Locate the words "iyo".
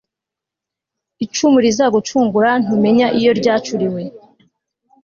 3.19-3.31